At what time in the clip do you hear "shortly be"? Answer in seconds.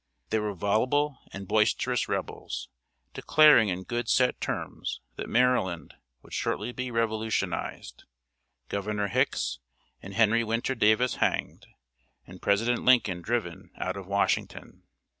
6.33-6.89